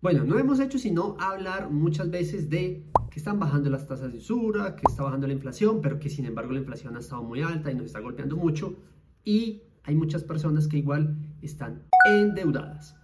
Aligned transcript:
Bueno, 0.00 0.22
no 0.22 0.38
hemos 0.38 0.60
hecho 0.60 0.78
sino 0.78 1.16
hablar 1.18 1.70
muchas 1.70 2.08
veces 2.08 2.48
de 2.48 2.84
que 3.10 3.18
están 3.18 3.40
bajando 3.40 3.68
las 3.68 3.88
tasas 3.88 4.12
de 4.12 4.18
usura, 4.18 4.76
que 4.76 4.84
está 4.88 5.02
bajando 5.02 5.26
la 5.26 5.32
inflación, 5.32 5.80
pero 5.82 5.98
que 5.98 6.08
sin 6.08 6.24
embargo 6.24 6.52
la 6.52 6.60
inflación 6.60 6.96
ha 6.96 7.00
estado 7.00 7.24
muy 7.24 7.42
alta 7.42 7.72
y 7.72 7.74
nos 7.74 7.86
está 7.86 7.98
golpeando 7.98 8.36
mucho. 8.36 8.76
Y 9.24 9.62
hay 9.82 9.96
muchas 9.96 10.22
personas 10.22 10.68
que 10.68 10.78
igual 10.78 11.16
están 11.42 11.82
endeudadas. 12.08 12.94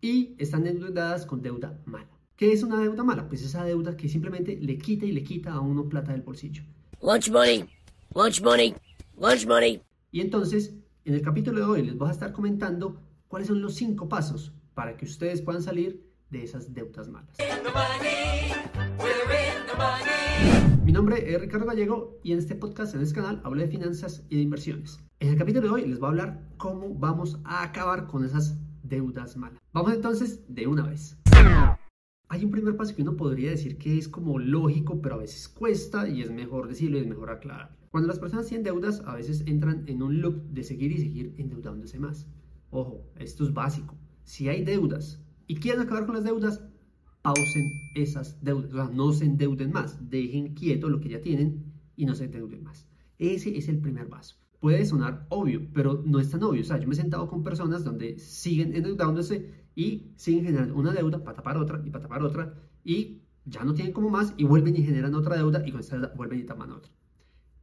Y 0.00 0.34
están 0.38 0.66
endeudadas 0.66 1.24
con 1.24 1.40
deuda 1.40 1.80
mala. 1.84 2.10
¿Qué 2.34 2.52
es 2.52 2.64
una 2.64 2.80
deuda 2.80 3.04
mala? 3.04 3.28
Pues 3.28 3.44
esa 3.44 3.64
deuda 3.64 3.96
que 3.96 4.08
simplemente 4.08 4.56
le 4.60 4.76
quita 4.76 5.06
y 5.06 5.12
le 5.12 5.22
quita 5.22 5.52
a 5.52 5.60
uno 5.60 5.88
plata 5.88 6.10
del 6.10 6.22
bolsillo. 6.22 6.64
Lunch 7.00 7.30
money, 7.30 7.64
lunch 8.12 8.42
money, 8.42 8.74
lunch 9.16 9.46
money. 9.46 9.82
Y 10.10 10.20
entonces, 10.20 10.74
en 11.04 11.14
el 11.14 11.22
capítulo 11.22 11.60
de 11.60 11.66
hoy 11.66 11.86
les 11.86 11.96
voy 11.96 12.08
a 12.08 12.12
estar 12.12 12.32
comentando 12.32 13.00
cuáles 13.28 13.46
son 13.46 13.62
los 13.62 13.76
cinco 13.76 14.08
pasos 14.08 14.52
para 14.74 14.96
que 14.96 15.04
ustedes 15.04 15.42
puedan 15.42 15.62
salir 15.62 16.09
de 16.30 16.44
esas 16.44 16.72
deudas 16.72 17.08
malas. 17.08 17.36
Mi 20.84 20.92
nombre 20.92 21.32
es 21.32 21.40
Ricardo 21.40 21.66
Gallego 21.66 22.18
y 22.22 22.32
en 22.32 22.38
este 22.38 22.54
podcast, 22.54 22.94
en 22.94 23.02
este 23.02 23.16
canal, 23.16 23.40
hablo 23.44 23.60
de 23.60 23.68
finanzas 23.68 24.24
y 24.28 24.36
de 24.36 24.42
inversiones. 24.42 25.00
En 25.18 25.28
el 25.28 25.36
capítulo 25.36 25.68
de 25.68 25.74
hoy 25.74 25.86
les 25.86 25.98
voy 25.98 26.06
a 26.06 26.10
hablar 26.10 26.48
cómo 26.56 26.94
vamos 26.94 27.38
a 27.44 27.62
acabar 27.62 28.06
con 28.06 28.24
esas 28.24 28.58
deudas 28.82 29.36
malas. 29.36 29.60
Vamos 29.72 29.92
entonces 29.92 30.42
de 30.48 30.66
una 30.66 30.86
vez. 30.86 31.16
Hay 32.28 32.44
un 32.44 32.50
primer 32.52 32.76
paso 32.76 32.94
que 32.94 33.02
uno 33.02 33.16
podría 33.16 33.50
decir 33.50 33.76
que 33.76 33.98
es 33.98 34.08
como 34.08 34.38
lógico, 34.38 35.02
pero 35.02 35.16
a 35.16 35.18
veces 35.18 35.48
cuesta 35.48 36.08
y 36.08 36.22
es 36.22 36.30
mejor 36.30 36.68
decirlo 36.68 36.96
y 36.96 37.00
es 37.00 37.06
mejor 37.08 37.30
aclarar. 37.30 37.76
Cuando 37.90 38.06
las 38.06 38.20
personas 38.20 38.46
tienen 38.46 38.62
deudas, 38.62 39.02
a 39.04 39.16
veces 39.16 39.42
entran 39.46 39.82
en 39.88 40.00
un 40.00 40.20
loop 40.20 40.44
de 40.50 40.62
seguir 40.62 40.92
y 40.92 40.98
seguir 40.98 41.34
endeudándose 41.38 41.98
más. 41.98 42.28
Ojo, 42.70 43.04
esto 43.16 43.42
es 43.42 43.52
básico. 43.52 43.96
Si 44.22 44.48
hay 44.48 44.64
deudas 44.64 45.20
y 45.50 45.56
quieren 45.56 45.80
acabar 45.80 46.06
con 46.06 46.14
las 46.14 46.22
deudas, 46.22 46.62
pausen 47.22 47.72
esas 47.96 48.38
deudas. 48.40 48.72
O 48.72 48.76
sea, 48.76 48.88
no 48.94 49.12
se 49.12 49.24
endeuden 49.24 49.72
más. 49.72 49.98
Dejen 50.08 50.54
quieto 50.54 50.88
lo 50.88 51.00
que 51.00 51.08
ya 51.08 51.20
tienen 51.20 51.72
y 51.96 52.06
no 52.06 52.14
se 52.14 52.26
endeuden 52.26 52.62
más. 52.62 52.86
Ese 53.18 53.58
es 53.58 53.68
el 53.68 53.80
primer 53.80 54.08
paso. 54.08 54.36
Puede 54.60 54.84
sonar 54.84 55.26
obvio, 55.28 55.66
pero 55.74 56.04
no 56.06 56.20
es 56.20 56.30
tan 56.30 56.44
obvio. 56.44 56.60
O 56.60 56.64
sea, 56.64 56.78
yo 56.78 56.86
me 56.86 56.94
he 56.94 56.96
sentado 56.96 57.26
con 57.26 57.42
personas 57.42 57.82
donde 57.82 58.16
siguen 58.20 58.76
endeudándose 58.76 59.50
y 59.74 60.12
siguen 60.14 60.44
generando 60.44 60.76
una 60.76 60.92
deuda 60.92 61.24
para 61.24 61.38
tapar 61.38 61.56
otra 61.56 61.82
y 61.84 61.90
para 61.90 62.02
tapar 62.02 62.22
otra 62.22 62.54
y 62.84 63.22
ya 63.44 63.64
no 63.64 63.74
tienen 63.74 63.92
como 63.92 64.08
más 64.08 64.34
y 64.36 64.44
vuelven 64.44 64.76
y 64.76 64.84
generan 64.84 65.16
otra 65.16 65.34
deuda 65.34 65.66
y 65.66 65.72
con 65.72 65.80
esta 65.80 65.96
deuda 65.96 66.14
vuelven 66.16 66.38
y 66.38 66.44
tapan 66.44 66.70
otra. 66.70 66.92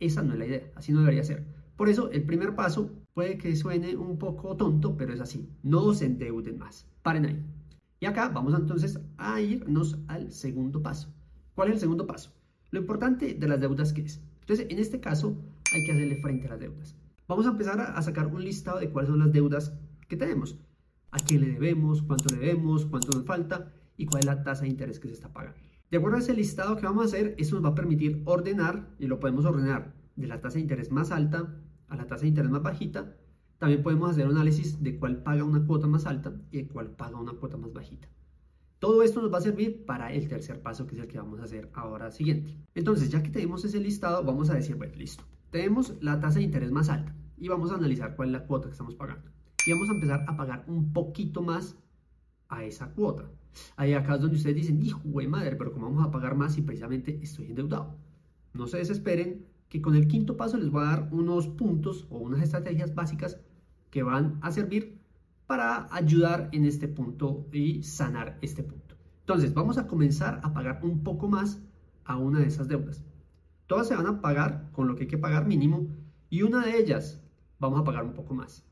Esa 0.02 0.24
no 0.24 0.34
es 0.34 0.40
la 0.40 0.46
idea, 0.46 0.72
así 0.76 0.92
no 0.92 1.00
debería 1.00 1.24
ser. 1.24 1.48
Por 1.78 1.88
eso 1.88 2.12
el 2.12 2.26
primer 2.26 2.54
paso 2.54 2.92
puede 3.14 3.38
que 3.38 3.56
suene 3.56 3.96
un 3.96 4.18
poco 4.18 4.58
tonto, 4.58 4.98
pero 4.98 5.14
es 5.14 5.22
así. 5.22 5.50
No 5.64 5.94
se 5.94 6.08
endeuden 6.08 6.58
más. 6.58 6.86
Paren 7.02 7.26
ahí. 7.26 7.57
Y 8.00 8.06
acá 8.06 8.30
vamos 8.30 8.54
entonces 8.54 9.00
a 9.18 9.42
irnos 9.42 9.98
al 10.08 10.32
segundo 10.32 10.82
paso. 10.82 11.14
¿Cuál 11.56 11.70
es 11.70 11.76
el 11.76 11.80
segundo 11.80 12.06
paso? 12.06 12.32
Lo 12.70 12.80
importante 12.80 13.34
de 13.34 13.48
las 13.48 13.60
deudas 13.60 13.94
que 13.94 14.02
es. 14.02 14.22
Entonces, 14.42 14.68
en 14.70 14.80
este 14.80 15.00
caso, 15.00 15.36
hay 15.74 15.84
que 15.84 15.92
hacerle 15.92 16.22
frente 16.22 16.48
a 16.48 16.52
las 16.52 16.60
deudas. 16.60 16.96
Vamos 17.28 17.46
a 17.46 17.50
empezar 17.50 17.80
a, 17.82 18.02
sacar 18.02 18.28
un 18.28 18.44
listado 18.44 18.80
de 18.80 18.90
cuáles 18.90 19.10
son 19.10 19.20
las 19.20 19.32
deudas 19.32 19.74
que 20.08 20.16
tenemos. 20.16 20.58
A 21.12 21.18
quién 21.18 21.42
le 21.42 21.48
debemos, 21.48 22.02
cuánto 22.04 22.34
le 22.36 22.42
debemos, 22.42 22.86
cuánto 22.86 23.18
nos 23.18 23.26
falta 23.26 23.74
y 23.98 24.06
cuál 24.06 24.20
es 24.20 24.26
la 24.26 24.44
tasa 24.44 24.64
de 24.64 24.70
interés 24.70 25.00
que 25.00 25.08
se 25.08 25.16
está 25.16 25.34
pagando. 25.34 25.60
De 25.90 25.98
acuerdo 25.98 26.18
a 26.18 26.20
ese 26.20 26.34
listado 26.34 26.76
que 26.76 26.86
vamos 26.86 27.04
a 27.04 27.08
hacer, 27.08 27.36
eso 27.38 27.56
nos 27.56 27.66
va 27.66 27.70
a 27.70 27.76
permitir 27.76 28.22
ordenar, 28.26 28.90
y 29.00 29.08
lo 29.08 29.20
podemos 29.20 29.46
ordenar 29.46 29.94
de 30.16 30.28
la 30.28 30.40
tasa 30.40 30.56
de 30.56 30.62
interés 30.62 30.92
más 30.92 31.12
alta 31.12 31.56
a 31.88 31.96
la 31.96 32.08
tasa 32.08 32.24
de 32.24 32.28
interés 32.30 32.52
más 32.52 32.62
bajita, 32.62 33.16
también 33.58 33.82
podemos 33.82 34.12
hacer 34.12 34.26
análisis 34.26 34.82
de 34.84 34.98
cuál 34.98 35.24
paga 35.24 35.44
una 35.44 35.66
cuota 35.66 35.88
más 35.88 36.06
alta 36.06 36.34
y 36.52 36.58
de 36.58 36.68
cuál 36.68 36.92
paga 36.92 37.20
una 37.20 37.34
cuota 37.34 37.58
más 37.58 37.74
bajita. 37.74 38.08
Todo 38.80 39.02
esto 39.02 39.22
nos 39.22 39.34
va 39.34 39.40
a 39.40 39.42
servir 39.42 39.86
para 39.86 40.14
el 40.14 40.28
tercer 40.28 40.62
paso, 40.62 40.86
que 40.86 40.96
es 40.96 41.02
el 41.02 41.08
que 41.08 41.18
vamos 41.18 41.40
a 41.40 41.44
hacer 41.44 41.72
ahora 41.74 42.12
siguiente. 42.12 42.56
Entonces, 42.76 43.10
ya 43.10 43.24
que 43.24 43.32
tenemos 43.32 43.66
ese 43.66 43.80
listado, 43.80 44.24
vamos 44.24 44.52
a 44.52 44.54
decir, 44.54 44.76
bueno, 44.76 44.94
listo. 44.96 45.24
Tenemos 45.50 45.96
la 46.02 46.20
tasa 46.20 46.38
de 46.38 46.46
interés 46.46 46.72
más 46.72 46.90
alta 46.90 47.16
y 47.38 47.48
vamos 47.48 47.72
a 47.72 47.76
analizar 47.76 48.16
cuál 48.16 48.30
es 48.30 48.34
la 48.34 48.46
cuota 48.46 48.68
que 48.68 48.74
estamos 48.74 48.94
pagando. 48.94 49.32
Y 49.66 49.72
vamos 49.72 49.90
a 49.90 49.94
empezar 49.94 50.26
a 50.28 50.38
pagar 50.38 50.66
un 50.68 50.94
poquito 50.94 51.42
más 51.42 51.76
a 52.50 52.64
esa 52.64 52.94
cuota. 52.94 53.32
Ahí 53.76 53.94
acá 53.94 54.16
es 54.16 54.22
donde 54.22 54.38
ustedes 54.38 54.56
dicen, 54.56 54.84
hijo 54.84 55.02
de 55.04 55.28
madre, 55.28 55.56
pero 55.56 55.74
¿cómo 55.74 55.88
vamos 55.88 56.06
a 56.06 56.12
pagar 56.12 56.36
más 56.36 56.54
si 56.54 56.62
precisamente 56.62 57.20
estoy 57.24 57.48
endeudado? 57.48 57.96
No 58.54 58.68
se 58.68 58.78
desesperen, 58.78 59.48
que 59.70 59.82
con 59.82 59.96
el 59.96 60.08
quinto 60.08 60.38
paso 60.38 60.58
les 60.58 60.70
voy 60.70 60.84
a 60.84 60.88
dar 60.88 61.10
unos 61.12 61.48
puntos 61.48 62.08
o 62.10 62.20
unas 62.20 62.42
estrategias 62.42 62.96
básicas 62.96 63.40
van 64.04 64.40
a 64.42 64.52
servir 64.52 65.00
para 65.46 65.88
ayudar 65.94 66.50
en 66.52 66.66
este 66.66 66.88
punto 66.88 67.48
y 67.52 67.84
sanar 67.84 68.38
este 68.42 68.64
punto. 68.64 68.96
Entonces, 69.22 69.54
vamos 69.54 69.78
a 69.78 69.88
comenzar 69.88 70.40
a 70.44 70.54
pagar 70.54 70.80
un 70.84 71.04
poco 71.04 71.28
más 71.28 71.62
a 72.06 72.18
una 72.18 72.40
de 72.40 72.48
esas 72.48 72.68
deudas. 72.68 73.04
Todas 73.68 73.88
se 73.88 73.96
van 73.96 74.08
a 74.08 74.22
pagar 74.22 74.70
con 74.72 74.88
lo 74.88 74.96
que 74.96 75.04
hay 75.04 75.08
que 75.08 75.18
pagar 75.18 75.46
mínimo 75.46 75.88
y 76.30 76.44
una 76.44 76.66
de 76.66 76.78
ellas 76.78 77.22
vamos 77.60 77.80
a 77.80 77.84
pagar 77.84 78.04
un 78.04 78.14
poco 78.14 78.34
más. 78.34 78.64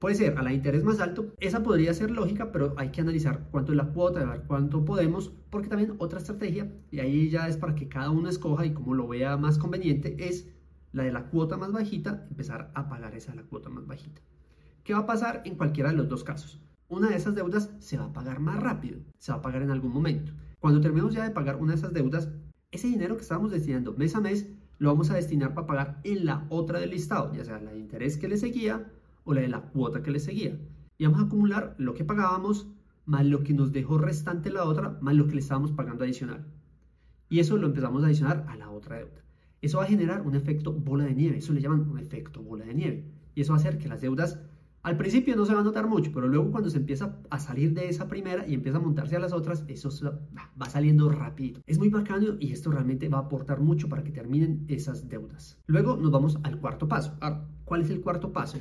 Puede 0.00 0.14
ser 0.14 0.38
a 0.38 0.42
la 0.42 0.52
interés 0.52 0.82
más 0.82 0.98
alto, 0.98 1.34
esa 1.40 1.62
podría 1.62 1.92
ser 1.92 2.10
lógica, 2.10 2.52
pero 2.52 2.74
hay 2.78 2.90
que 2.90 3.02
analizar 3.02 3.48
cuánto 3.50 3.72
es 3.72 3.76
la 3.76 3.92
cuota, 3.92 4.24
ver 4.24 4.44
cuánto 4.46 4.82
podemos, 4.82 5.30
porque 5.50 5.68
también 5.68 5.94
otra 5.98 6.18
estrategia, 6.18 6.72
y 6.90 7.00
ahí 7.00 7.28
ya 7.28 7.48
es 7.48 7.58
para 7.58 7.74
que 7.74 7.86
cada 7.86 8.10
uno 8.10 8.30
escoja 8.30 8.64
y 8.64 8.72
como 8.72 8.94
lo 8.94 9.06
vea 9.06 9.36
más 9.36 9.58
conveniente, 9.58 10.16
es 10.26 10.48
la 10.92 11.02
de 11.02 11.12
la 11.12 11.26
cuota 11.26 11.58
más 11.58 11.70
bajita, 11.70 12.26
empezar 12.30 12.70
a 12.74 12.88
pagar 12.88 13.14
esa 13.14 13.34
la 13.34 13.42
cuota 13.42 13.68
más 13.68 13.86
bajita. 13.86 14.22
¿Qué 14.90 14.94
va 14.94 15.02
a 15.02 15.06
pasar 15.06 15.42
en 15.44 15.54
cualquiera 15.54 15.90
de 15.90 15.96
los 15.96 16.08
dos 16.08 16.24
casos? 16.24 16.58
Una 16.88 17.10
de 17.10 17.14
esas 17.14 17.36
deudas 17.36 17.70
se 17.78 17.96
va 17.96 18.06
a 18.06 18.12
pagar 18.12 18.40
más 18.40 18.58
rápido, 18.58 18.98
se 19.18 19.30
va 19.30 19.38
a 19.38 19.40
pagar 19.40 19.62
en 19.62 19.70
algún 19.70 19.92
momento. 19.92 20.32
Cuando 20.58 20.80
terminemos 20.80 21.14
ya 21.14 21.22
de 21.22 21.30
pagar 21.30 21.54
una 21.62 21.74
de 21.74 21.78
esas 21.78 21.92
deudas, 21.92 22.28
ese 22.72 22.88
dinero 22.88 23.14
que 23.14 23.22
estábamos 23.22 23.52
destinando 23.52 23.92
mes 23.92 24.16
a 24.16 24.20
mes 24.20 24.48
lo 24.78 24.88
vamos 24.88 25.08
a 25.12 25.14
destinar 25.14 25.54
para 25.54 25.68
pagar 25.68 26.00
en 26.02 26.26
la 26.26 26.44
otra 26.48 26.80
del 26.80 26.90
listado, 26.90 27.32
ya 27.32 27.44
sea 27.44 27.60
la 27.60 27.70
de 27.70 27.78
interés 27.78 28.16
que 28.16 28.26
le 28.26 28.36
seguía 28.36 28.90
o 29.22 29.32
la 29.32 29.42
de 29.42 29.48
la 29.48 29.60
cuota 29.60 30.02
que 30.02 30.10
le 30.10 30.18
seguía. 30.18 30.58
Y 30.98 31.04
vamos 31.04 31.20
a 31.20 31.26
acumular 31.26 31.76
lo 31.78 31.94
que 31.94 32.02
pagábamos 32.02 32.66
más 33.04 33.24
lo 33.24 33.44
que 33.44 33.54
nos 33.54 33.70
dejó 33.70 33.96
restante 33.96 34.50
la 34.50 34.64
otra, 34.64 34.98
más 35.00 35.14
lo 35.14 35.28
que 35.28 35.34
le 35.34 35.40
estábamos 35.40 35.70
pagando 35.70 36.02
adicional. 36.02 36.44
Y 37.28 37.38
eso 37.38 37.58
lo 37.58 37.68
empezamos 37.68 38.02
a 38.02 38.06
adicionar 38.06 38.44
a 38.48 38.56
la 38.56 38.70
otra 38.70 38.96
deuda. 38.96 39.22
Eso 39.62 39.78
va 39.78 39.84
a 39.84 39.86
generar 39.86 40.22
un 40.22 40.34
efecto 40.34 40.72
bola 40.72 41.04
de 41.04 41.14
nieve, 41.14 41.38
eso 41.38 41.52
le 41.52 41.60
llaman 41.60 41.88
un 41.88 42.00
efecto 42.00 42.42
bola 42.42 42.64
de 42.64 42.74
nieve. 42.74 43.04
Y 43.36 43.42
eso 43.42 43.52
va 43.52 43.58
a 43.58 43.60
hacer 43.60 43.78
que 43.78 43.86
las 43.86 44.00
deudas 44.00 44.40
al 44.82 44.96
principio 44.96 45.36
no 45.36 45.44
se 45.44 45.54
va 45.54 45.60
a 45.60 45.64
notar 45.64 45.86
mucho, 45.86 46.10
pero 46.12 46.26
luego 46.26 46.50
cuando 46.50 46.70
se 46.70 46.78
empieza 46.78 47.18
a 47.28 47.38
salir 47.38 47.74
de 47.74 47.88
esa 47.88 48.08
primera 48.08 48.46
y 48.46 48.54
empieza 48.54 48.78
a 48.78 48.80
montarse 48.80 49.14
a 49.14 49.20
las 49.20 49.32
otras, 49.32 49.64
eso 49.68 49.90
va 50.60 50.70
saliendo 50.70 51.10
rápido. 51.10 51.60
Es 51.66 51.78
muy 51.78 51.90
bacano 51.90 52.36
y 52.38 52.52
esto 52.52 52.70
realmente 52.70 53.08
va 53.10 53.18
a 53.18 53.22
aportar 53.22 53.60
mucho 53.60 53.90
para 53.90 54.02
que 54.02 54.10
terminen 54.10 54.64
esas 54.68 55.08
deudas. 55.08 55.58
Luego 55.66 55.96
nos 55.96 56.10
vamos 56.10 56.38
al 56.44 56.58
cuarto 56.58 56.88
paso. 56.88 57.18
¿cuál 57.64 57.82
es 57.82 57.90
el 57.90 58.00
cuarto 58.00 58.32
paso? 58.32 58.58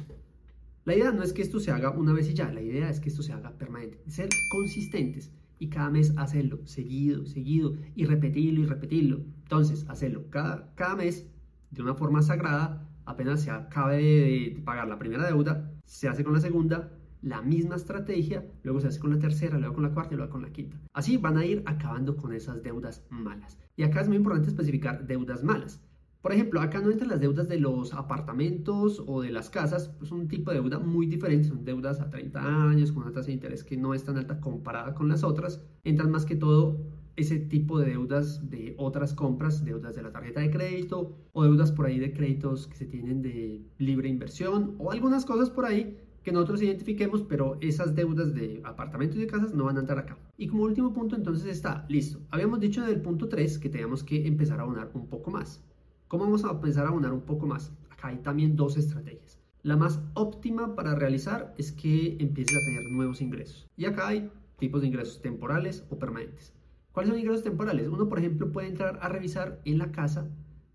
La 0.83 0.95
idea 0.95 1.11
no 1.11 1.23
es 1.23 1.31
que 1.31 1.41
esto 1.41 1.59
se 1.59 1.71
haga 1.71 1.91
una 1.91 2.13
vez 2.13 2.29
y 2.29 2.33
ya, 2.33 2.51
la 2.51 2.61
idea 2.61 2.89
es 2.89 2.99
que 2.99 3.09
esto 3.09 3.23
se 3.23 3.31
haga 3.31 3.57
permanente, 3.57 4.01
ser 4.07 4.27
consistentes 4.51 5.31
y 5.57 5.69
cada 5.69 5.89
mes 5.89 6.13
hacerlo 6.17 6.59
seguido, 6.65 7.25
seguido 7.25 7.75
y 7.95 8.05
repetirlo 8.05 8.61
y 8.61 8.65
repetirlo. 8.65 9.21
Entonces, 9.43 9.85
hacerlo 9.87 10.25
cada 10.29 10.95
mes 10.97 11.27
de 11.71 11.81
una 11.81 11.95
forma 11.95 12.21
sagrada 12.21 12.89
apenas 13.05 13.41
se 13.41 13.51
acabe 13.51 13.97
de 13.97 14.61
pagar 14.65 14.87
la 14.87 14.99
primera 14.99 15.25
deuda, 15.25 15.71
se 15.89 16.07
hace 16.07 16.23
con 16.23 16.33
la 16.33 16.39
segunda, 16.39 16.91
la 17.23 17.41
misma 17.41 17.75
estrategia, 17.75 18.45
luego 18.61 18.79
se 18.79 18.87
hace 18.87 18.99
con 18.99 19.09
la 19.09 19.17
tercera, 19.17 19.57
luego 19.57 19.73
con 19.73 19.83
la 19.83 19.91
cuarta 19.91 20.13
y 20.13 20.17
luego 20.17 20.31
con 20.31 20.43
la 20.43 20.51
quinta. 20.51 20.79
Así 20.93 21.17
van 21.17 21.35
a 21.35 21.45
ir 21.45 21.63
acabando 21.65 22.15
con 22.15 22.31
esas 22.31 22.61
deudas 22.61 23.07
malas. 23.09 23.57
Y 23.75 23.81
acá 23.81 24.01
es 24.01 24.07
muy 24.07 24.17
importante 24.17 24.49
especificar 24.49 25.07
deudas 25.07 25.43
malas. 25.43 25.83
Por 26.21 26.31
ejemplo, 26.31 26.61
acá 26.61 26.79
no 26.79 26.91
entran 26.91 27.09
las 27.09 27.19
deudas 27.19 27.49
de 27.49 27.59
los 27.59 27.93
apartamentos 27.93 29.03
o 29.07 29.21
de 29.21 29.31
las 29.31 29.49
casas, 29.49 29.91
es 29.99 30.11
un 30.11 30.27
tipo 30.27 30.51
de 30.51 30.57
deuda 30.57 30.77
muy 30.77 31.07
diferente, 31.07 31.47
son 31.47 31.65
deudas 31.65 32.01
a 32.01 32.09
30 32.11 32.69
años 32.69 32.91
con 32.91 33.03
una 33.03 33.11
tasa 33.11 33.27
de 33.27 33.33
interés 33.33 33.63
que 33.63 33.75
no 33.75 33.95
es 33.95 34.03
tan 34.03 34.17
alta 34.17 34.39
comparada 34.39 34.93
con 34.93 35.09
las 35.09 35.23
otras. 35.23 35.65
Entran 35.83 36.11
más 36.11 36.25
que 36.25 36.35
todo 36.35 36.77
ese 37.19 37.37
tipo 37.37 37.79
de 37.79 37.89
deudas 37.89 38.49
de 38.49 38.75
otras 38.77 39.13
compras, 39.13 39.65
deudas 39.65 39.95
de 39.95 40.03
la 40.03 40.11
tarjeta 40.11 40.39
de 40.39 40.49
crédito 40.49 41.17
o 41.33 41.43
deudas 41.43 41.71
por 41.71 41.85
ahí 41.85 41.99
de 41.99 42.13
créditos 42.13 42.67
que 42.67 42.75
se 42.77 42.85
tienen 42.85 43.21
de 43.21 43.61
libre 43.77 44.07
inversión 44.07 44.75
o 44.79 44.91
algunas 44.91 45.25
cosas 45.25 45.49
por 45.49 45.65
ahí 45.65 45.97
que 46.23 46.31
nosotros 46.31 46.61
identifiquemos, 46.61 47.21
pero 47.23 47.57
esas 47.61 47.95
deudas 47.95 48.33
de 48.33 48.61
apartamentos 48.63 49.17
y 49.17 49.21
de 49.21 49.27
casas 49.27 49.53
no 49.53 49.65
van 49.65 49.77
a 49.77 49.81
entrar 49.81 49.99
acá. 49.99 50.17
Y 50.37 50.47
como 50.47 50.63
último 50.63 50.93
punto 50.93 51.15
entonces 51.15 51.45
está, 51.45 51.85
listo. 51.89 52.19
Habíamos 52.29 52.59
dicho 52.59 52.83
en 52.83 52.89
el 52.89 53.01
punto 53.01 53.27
3 53.27 53.59
que 53.59 53.69
teníamos 53.69 54.03
que 54.03 54.25
empezar 54.27 54.59
a 54.59 54.63
abonar 54.63 54.91
un 54.93 55.07
poco 55.07 55.31
más. 55.31 55.63
¿Cómo 56.07 56.25
vamos 56.25 56.45
a 56.45 56.51
empezar 56.51 56.85
a 56.85 56.89
abonar 56.89 57.13
un 57.13 57.21
poco 57.21 57.47
más? 57.47 57.71
Acá 57.89 58.09
hay 58.09 58.17
también 58.17 58.55
dos 58.55 58.77
estrategias. 58.77 59.39
La 59.61 59.75
más 59.75 59.99
óptima 60.13 60.75
para 60.75 60.95
realizar 60.95 61.53
es 61.57 61.71
que 61.73 62.15
empieces 62.19 62.55
a 62.55 62.65
tener 62.65 62.91
nuevos 62.91 63.21
ingresos. 63.21 63.67
Y 63.75 63.85
acá 63.85 64.07
hay 64.07 64.29
tipos 64.57 64.81
de 64.81 64.87
ingresos 64.87 65.21
temporales 65.21 65.85
o 65.89 65.99
permanentes. 65.99 66.53
¿Cuáles 66.99 67.11
son 67.13 67.19
ingresos 67.21 67.43
temporales? 67.45 67.87
Uno, 67.87 68.09
por 68.09 68.19
ejemplo, 68.19 68.51
puede 68.51 68.67
entrar 68.67 68.99
a 69.01 69.07
revisar 69.07 69.61
en 69.63 69.77
la 69.77 69.89
casa 69.89 70.29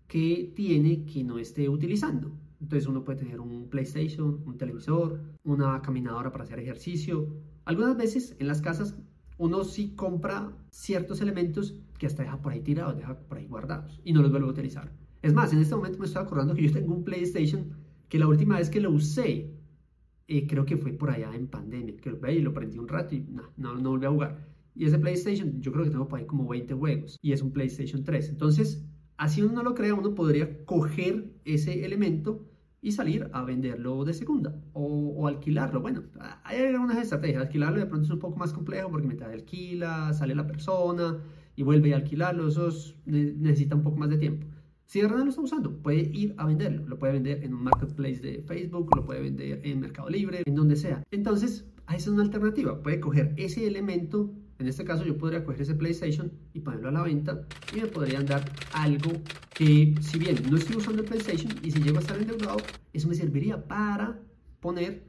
que 0.07 0.51
tiene 0.55 1.05
que 1.05 1.23
no 1.23 1.37
esté 1.37 1.69
utilizando. 1.69 2.31
Entonces 2.59 2.89
uno 2.89 3.03
puede 3.03 3.19
tener 3.19 3.39
un 3.39 3.69
PlayStation, 3.69 4.41
un 4.43 4.57
televisor, 4.57 5.21
una 5.43 5.79
caminadora 5.83 6.31
para 6.31 6.43
hacer 6.43 6.57
ejercicio. 6.57 7.27
Algunas 7.65 7.95
veces 7.95 8.35
en 8.39 8.47
las 8.47 8.59
casas 8.59 8.95
uno 9.37 9.63
sí 9.63 9.93
compra 9.95 10.51
ciertos 10.71 11.21
elementos 11.21 11.79
que 11.99 12.07
hasta 12.07 12.23
deja 12.23 12.41
por 12.41 12.53
ahí 12.53 12.61
tirados, 12.61 12.97
deja 12.97 13.19
por 13.19 13.37
ahí 13.37 13.45
guardados 13.45 14.01
y 14.03 14.11
no 14.11 14.23
los 14.23 14.31
vuelve 14.31 14.47
a 14.47 14.49
utilizar. 14.49 14.91
Es 15.21 15.31
más, 15.31 15.53
en 15.53 15.59
este 15.59 15.75
momento 15.75 15.99
me 15.99 16.07
estoy 16.07 16.23
acordando 16.23 16.55
que 16.55 16.63
yo 16.63 16.71
tengo 16.71 16.91
un 16.91 17.03
PlayStation 17.03 17.69
que 18.09 18.17
la 18.17 18.25
última 18.25 18.57
vez 18.57 18.71
que 18.71 18.81
lo 18.81 18.89
usé, 18.89 19.53
eh, 20.27 20.47
creo 20.47 20.65
que 20.65 20.75
fue 20.75 20.91
por 20.93 21.11
allá 21.11 21.35
en 21.35 21.45
pandemia, 21.45 21.95
que 21.97 22.09
lo 22.09 22.31
y 22.31 22.41
lo 22.41 22.51
prendí 22.51 22.79
un 22.79 22.87
rato 22.87 23.13
y 23.13 23.19
no, 23.19 23.43
no, 23.57 23.75
no 23.75 23.91
volví 23.91 24.07
a 24.07 24.09
jugar. 24.09 24.54
Y 24.75 24.85
ese 24.85 24.99
PlayStation, 24.99 25.61
yo 25.61 25.71
creo 25.71 25.85
que 25.85 25.91
tengo 25.91 26.07
por 26.07 26.19
ahí 26.19 26.25
como 26.25 26.47
20 26.47 26.73
juegos 26.73 27.17
y 27.21 27.31
es 27.31 27.41
un 27.41 27.51
PlayStation 27.51 28.03
3. 28.03 28.29
Entonces, 28.29 28.85
así 29.17 29.41
uno 29.41 29.53
no 29.53 29.63
lo 29.63 29.73
crea, 29.73 29.93
uno 29.93 30.13
podría 30.13 30.65
coger 30.65 31.31
ese 31.45 31.85
elemento 31.85 32.45
y 32.81 32.91
salir 32.91 33.29
a 33.33 33.41
venderlo 33.43 34.05
de 34.05 34.13
segunda 34.13 34.61
o, 34.73 35.27
alquilarlo. 35.27 35.81
Bueno, 35.81 36.03
hay 36.43 36.65
algunas 36.67 36.97
estrategias. 36.97 37.41
Alquilarlo 37.41 37.79
de 37.79 37.87
pronto 37.87 38.05
es 38.05 38.11
un 38.11 38.19
poco 38.19 38.37
más 38.37 38.53
complejo 38.53 38.91
porque 38.91 39.07
mientras 39.07 39.31
alquila, 39.31 40.13
sale 40.13 40.35
la 40.35 40.45
persona 40.45 41.17
y 41.55 41.63
vuelve 41.63 41.93
a 41.93 41.97
alquilarlo. 41.97 42.47
Eso 42.47 42.69
necesita 43.05 43.75
un 43.75 43.81
poco 43.81 43.97
más 43.97 44.09
de 44.09 44.17
tiempo. 44.17 44.45
Si 44.85 45.01
de 45.01 45.07
verdad 45.07 45.23
lo 45.23 45.29
está 45.29 45.41
usando, 45.41 45.81
puede 45.81 46.11
ir 46.13 46.35
a 46.37 46.45
venderlo. 46.45 46.87
Lo 46.87 46.99
puede 46.99 47.13
vender 47.13 47.43
en 47.43 47.55
un 47.55 47.63
marketplace 47.63 48.19
de 48.19 48.43
Facebook, 48.43 48.95
lo 48.95 49.03
puede 49.03 49.21
vender 49.21 49.61
en 49.63 49.79
Mercado 49.79 50.09
Libre, 50.09 50.43
en 50.45 50.53
donde 50.53 50.75
sea. 50.75 51.01
Entonces, 51.09 51.65
esa 51.87 51.95
es 51.95 52.07
una 52.07 52.21
alternativa. 52.21 52.83
Puede 52.83 52.99
coger 52.99 53.33
ese 53.37 53.65
elemento 53.65 54.31
en 54.57 54.67
este 54.67 54.85
caso 54.85 55.03
yo 55.03 55.17
podría 55.17 55.43
coger 55.43 55.61
ese 55.61 55.75
PlayStation 55.75 56.31
y 56.53 56.61
ponerlo 56.61 56.89
a 56.89 56.91
la 56.91 57.03
venta 57.03 57.45
y 57.75 57.81
me 57.81 57.87
podrían 57.87 58.25
dar 58.25 58.49
algo 58.73 59.11
que 59.53 59.95
si 60.01 60.19
bien 60.19 60.37
no 60.49 60.57
estoy 60.57 60.77
usando 60.77 61.01
el 61.01 61.07
PlayStation 61.07 61.51
y 61.61 61.71
si 61.71 61.81
llego 61.81 61.97
a 61.97 62.01
estar 62.01 62.17
endeudado, 62.17 62.57
eso 62.93 63.07
me 63.07 63.15
serviría 63.15 63.67
para 63.67 64.21
poner 64.59 65.03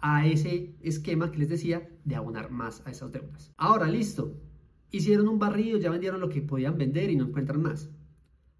a 0.00 0.26
ese 0.26 0.76
esquema 0.80 1.30
que 1.30 1.38
les 1.38 1.48
decía 1.48 1.88
de 2.04 2.14
abonar 2.14 2.50
más 2.50 2.82
a 2.86 2.90
esas 2.90 3.12
deudas. 3.12 3.52
Ahora, 3.56 3.88
listo. 3.88 4.40
Hicieron 4.90 5.28
un 5.28 5.38
barrido, 5.38 5.78
ya 5.78 5.90
vendieron 5.90 6.20
lo 6.20 6.30
que 6.30 6.40
podían 6.40 6.78
vender 6.78 7.10
y 7.10 7.16
no 7.16 7.26
encuentran 7.26 7.60
más. 7.60 7.90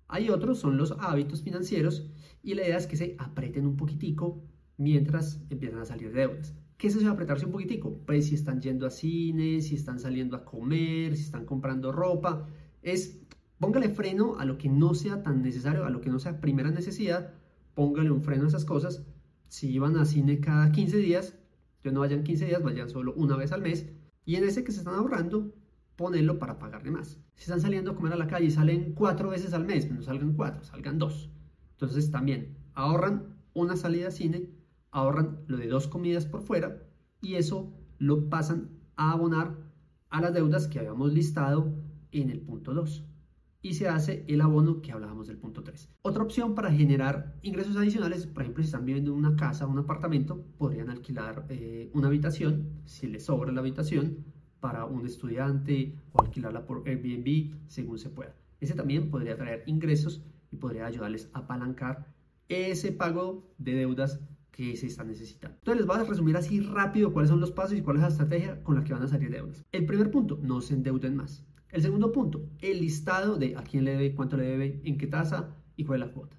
Hay 0.09 0.29
otros, 0.29 0.59
son 0.59 0.77
los 0.77 0.93
hábitos 0.99 1.43
financieros 1.43 2.11
y 2.43 2.55
la 2.55 2.65
idea 2.65 2.77
es 2.77 2.87
que 2.87 2.97
se 2.97 3.17
aprieten 3.19 3.67
un 3.67 3.77
poquitico 3.77 4.43
mientras 4.77 5.41
empiezan 5.49 5.81
a 5.81 5.85
salir 5.87 6.13
deudas. 6.13 6.55
¿Qué 6.79 6.87
es 6.87 6.95
eso 6.95 7.07
de 7.07 7.11
apretarse 7.11 7.45
un 7.45 7.51
poquitico? 7.51 7.99
Pues 8.07 8.29
si 8.29 8.37
están 8.37 8.61
yendo 8.61 8.87
a 8.87 8.91
cine, 8.91 9.61
si 9.61 9.75
están 9.75 9.99
saliendo 9.99 10.37
a 10.37 10.45
comer, 10.45 11.17
si 11.17 11.25
están 11.25 11.45
comprando 11.45 11.91
ropa, 11.91 12.47
es 12.83 13.21
póngale 13.59 13.89
freno 13.89 14.39
a 14.39 14.45
lo 14.45 14.59
que 14.59 14.69
no 14.69 14.95
sea 14.95 15.25
tan 15.25 15.43
necesario, 15.43 15.85
a 15.85 15.91
lo 15.91 16.01
que 16.01 16.09
no 16.09 16.21
sea 16.21 16.41
primera 16.41 16.71
necesidad, 16.71 17.35
póngale 17.75 18.13
un 18.13 18.23
freno 18.23 18.45
a 18.45 18.49
esas 18.49 18.65
cosas. 18.65 19.05
Si 19.49 19.69
iban 19.73 19.97
a 19.97 20.05
cine 20.05 20.39
cada 20.39 20.71
15 20.71 20.99
días, 20.99 21.35
ya 21.83 21.91
no 21.91 21.99
vayan 21.99 22.23
15 22.23 22.47
días, 22.47 22.63
vayan 22.63 22.89
solo 22.89 23.13
una 23.15 23.37
vez 23.37 23.51
al 23.51 23.63
mes. 23.63 23.89
Y 24.25 24.37
en 24.37 24.45
ese 24.45 24.63
que 24.63 24.71
se 24.71 24.79
están 24.79 24.95
ahorrando, 24.95 25.53
ponelo 25.97 26.39
para 26.39 26.61
pagarle 26.61 26.93
más. 26.93 27.19
Si 27.35 27.43
están 27.43 27.61
saliendo 27.61 27.91
a 27.91 27.97
comer 27.97 28.13
a 28.13 28.17
la 28.17 28.29
calle 28.29 28.47
y 28.47 28.51
salen 28.53 28.93
cuatro 28.95 29.31
veces 29.31 29.53
al 29.53 29.65
mes, 29.65 29.91
no 29.91 30.01
salgan 30.01 30.35
cuatro, 30.35 30.63
salgan 30.63 31.01
dos. 31.01 31.29
Entonces 31.73 32.13
también 32.13 32.57
ahorran 32.75 33.35
una 33.53 33.77
salida 33.77 34.09
a 34.09 34.13
cine 34.13 34.58
ahorran 34.99 35.41
lo 35.47 35.57
de 35.57 35.69
dos 35.69 35.89
comidas 35.89 36.27
por 36.27 36.43
fuera 36.43 36.83
y 37.21 37.35
eso 37.35 37.73
lo 37.99 38.29
pasan 38.29 38.71
a 38.97 39.13
abonar 39.13 39.57
a 40.11 40.21
las 40.21 40.33
deudas 40.33 40.69
que 40.69 40.79
habíamos 40.79 41.13
listado 41.13 41.73
en 42.13 42.31
el 42.31 42.41
punto 42.41 42.75
2 42.75 43.05
y 43.61 43.75
se 43.75 43.89
hace 43.89 44.25
el 44.29 44.41
abono 44.41 44.81
que 44.81 44.93
hablábamos 44.93 45.27
del 45.27 45.37
punto 45.37 45.63
3. 45.63 45.89
Otra 46.03 46.23
opción 46.23 46.55
para 46.55 46.71
generar 46.71 47.37
ingresos 47.43 47.77
adicionales, 47.77 48.27
por 48.27 48.43
ejemplo, 48.43 48.63
si 48.63 48.69
están 48.69 48.85
viviendo 48.85 49.11
en 49.11 49.19
una 49.19 49.37
casa 49.37 49.67
o 49.67 49.71
un 49.71 49.79
apartamento, 49.79 50.45
podrían 50.57 50.91
alquilar 50.91 51.45
eh, 51.49 51.91
una 51.93 52.07
habitación, 52.07 52.83
si 52.85 53.09
les 53.09 53.25
sobra 53.25 53.53
la 53.53 53.61
habitación, 53.61 54.25
para 54.61 54.85
un 54.85 55.07
estudiante 55.07 55.97
o 56.13 56.23
alquilarla 56.23 56.67
por 56.67 56.89
Airbnb, 56.89 57.69
según 57.69 57.99
se 57.99 58.11
pueda. 58.11 58.35
Ese 58.61 58.75
también 58.75 59.11
podría 59.11 59.37
traer 59.37 59.63
ingresos 59.67 60.23
y 60.51 60.57
podría 60.57 60.87
ayudarles 60.87 61.31
a 61.33 61.41
apalancar 61.41 62.07
ese 62.49 62.93
pago 62.93 63.55
de 63.59 63.75
deudas 63.75 64.21
que 64.59 64.77
se 64.77 64.89
está 64.89 65.05
necesitando. 65.05 65.57
Entonces 65.59 65.83
les 65.83 65.87
voy 65.87 66.01
a 66.01 66.03
resumir 66.03 66.37
así 66.37 66.59
rápido 66.59 67.13
cuáles 67.13 67.31
son 67.31 67.39
los 67.39 67.53
pasos 67.53 67.79
y 67.79 67.81
cuál 67.81 67.99
es 67.99 68.03
la 68.03 68.09
estrategia 68.09 68.61
con 68.65 68.75
la 68.75 68.83
que 68.83 68.93
van 68.93 69.05
a 69.05 69.07
salir 69.07 69.31
deudas. 69.31 69.65
El 69.71 69.87
primer 69.87 70.11
punto, 70.11 70.37
no 70.43 70.61
se 70.61 70.75
endeuden 70.75 71.15
más. 71.15 71.47
El 71.71 71.81
segundo 71.81 72.11
punto, 72.11 72.45
el 72.59 72.81
listado 72.81 73.37
de 73.37 73.55
a 73.57 73.63
quién 73.63 73.85
le 73.85 73.93
debe, 73.93 74.17
cuánto 74.17 74.37
le 74.37 74.43
debe, 74.43 74.81
en 74.83 74.99
qué 74.99 75.07
tasa 75.07 75.55
y 75.77 75.85
cuál 75.85 76.03
es 76.03 76.09
la 76.09 76.13
cuota. 76.13 76.37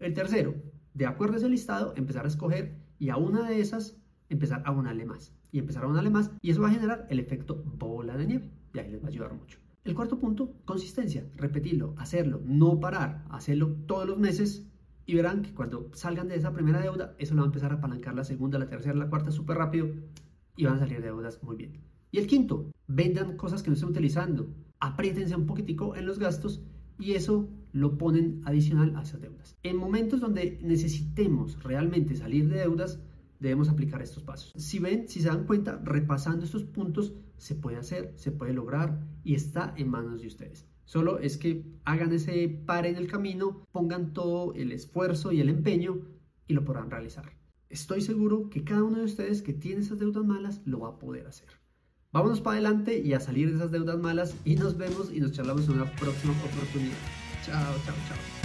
El 0.00 0.14
tercero, 0.14 0.56
de 0.94 1.06
acuerdo 1.06 1.34
a 1.34 1.36
ese 1.36 1.48
listado, 1.48 1.94
empezar 1.96 2.24
a 2.24 2.28
escoger 2.28 2.74
y 2.98 3.10
a 3.10 3.16
una 3.16 3.48
de 3.48 3.60
esas 3.60 3.96
empezar 4.28 4.64
a 4.64 4.70
abonarle 4.70 5.04
más 5.04 5.32
y 5.52 5.60
empezar 5.60 5.84
a 5.84 5.86
abonarle 5.86 6.10
más 6.10 6.32
y 6.42 6.50
eso 6.50 6.62
va 6.62 6.70
a 6.70 6.72
generar 6.72 7.06
el 7.08 7.20
efecto 7.20 7.62
bola 7.78 8.16
de 8.16 8.26
nieve 8.26 8.50
y 8.74 8.80
ahí 8.80 8.90
les 8.90 9.00
va 9.00 9.06
a 9.06 9.10
ayudar 9.10 9.32
mucho. 9.32 9.60
El 9.84 9.94
cuarto 9.94 10.18
punto, 10.18 10.56
consistencia, 10.64 11.24
repetirlo, 11.36 11.94
hacerlo, 11.98 12.42
no 12.44 12.80
parar, 12.80 13.24
hacerlo 13.30 13.76
todos 13.86 14.08
los 14.08 14.18
meses 14.18 14.66
y 15.06 15.14
verán 15.14 15.42
que 15.42 15.54
cuando 15.54 15.90
salgan 15.94 16.28
de 16.28 16.36
esa 16.36 16.52
primera 16.52 16.80
deuda, 16.80 17.14
eso 17.18 17.34
le 17.34 17.40
va 17.40 17.46
a 17.46 17.48
empezar 17.48 17.72
a 17.72 17.76
apalancar 17.76 18.14
la 18.14 18.24
segunda, 18.24 18.58
la 18.58 18.68
tercera, 18.68 18.94
la 18.94 19.08
cuarta 19.08 19.30
súper 19.30 19.56
rápido 19.56 19.88
y 20.56 20.64
van 20.64 20.74
a 20.74 20.78
salir 20.78 21.02
deudas 21.02 21.42
muy 21.42 21.56
bien. 21.56 21.80
Y 22.12 22.18
el 22.18 22.26
quinto, 22.26 22.70
vendan 22.86 23.36
cosas 23.36 23.62
que 23.62 23.70
no 23.70 23.74
estén 23.74 23.90
utilizando, 23.90 24.52
apriétense 24.80 25.36
un 25.36 25.46
poquitico 25.46 25.96
en 25.96 26.06
los 26.06 26.18
gastos 26.18 26.62
y 26.98 27.12
eso 27.12 27.48
lo 27.72 27.98
ponen 27.98 28.42
adicional 28.44 28.94
a 28.96 29.02
esas 29.02 29.20
deudas. 29.20 29.56
En 29.62 29.76
momentos 29.76 30.20
donde 30.20 30.58
necesitemos 30.62 31.62
realmente 31.62 32.16
salir 32.16 32.48
de 32.48 32.58
deudas, 32.58 33.00
debemos 33.38 33.68
aplicar 33.68 34.02
estos 34.02 34.22
pasos. 34.22 34.52
Si 34.56 34.78
ven, 34.78 35.08
si 35.08 35.20
se 35.20 35.28
dan 35.28 35.46
cuenta, 35.46 35.80
repasando 35.82 36.44
estos 36.44 36.64
puntos, 36.64 37.14
se 37.36 37.54
puede 37.54 37.78
hacer, 37.78 38.12
se 38.16 38.32
puede 38.32 38.52
lograr 38.52 39.00
y 39.24 39.34
está 39.34 39.72
en 39.76 39.88
manos 39.88 40.20
de 40.20 40.26
ustedes. 40.26 40.66
Solo 40.90 41.20
es 41.20 41.38
que 41.38 41.64
hagan 41.84 42.12
ese 42.12 42.48
par 42.66 42.84
en 42.84 42.96
el 42.96 43.06
camino, 43.06 43.64
pongan 43.70 44.12
todo 44.12 44.54
el 44.54 44.72
esfuerzo 44.72 45.30
y 45.30 45.40
el 45.40 45.48
empeño 45.48 46.00
y 46.48 46.52
lo 46.52 46.64
podrán 46.64 46.90
realizar. 46.90 47.30
Estoy 47.68 48.00
seguro 48.00 48.50
que 48.50 48.64
cada 48.64 48.82
uno 48.82 48.98
de 48.98 49.04
ustedes 49.04 49.40
que 49.40 49.52
tiene 49.52 49.82
esas 49.82 50.00
deudas 50.00 50.24
malas 50.24 50.62
lo 50.64 50.80
va 50.80 50.88
a 50.88 50.98
poder 50.98 51.28
hacer. 51.28 51.46
Vámonos 52.10 52.40
para 52.40 52.54
adelante 52.54 52.98
y 52.98 53.12
a 53.12 53.20
salir 53.20 53.50
de 53.50 53.54
esas 53.54 53.70
deudas 53.70 54.00
malas 54.00 54.34
y 54.44 54.56
nos 54.56 54.76
vemos 54.76 55.12
y 55.12 55.20
nos 55.20 55.30
charlamos 55.30 55.68
en 55.68 55.74
una 55.74 55.92
próxima 55.92 56.32
oportunidad. 56.32 56.98
Chao, 57.46 57.72
chao, 57.86 57.94
chao. 58.08 58.39